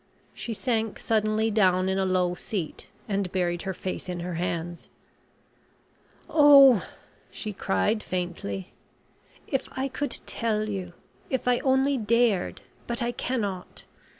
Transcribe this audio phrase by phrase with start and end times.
[0.33, 4.89] She sank suddenly down in a low seat, and buried her face in her hands.
[6.27, 6.83] "Oh,"
[7.29, 8.73] she cried, faintly,
[9.45, 10.93] "if I could tell you
[11.29, 13.85] if I only dared; but I cannot!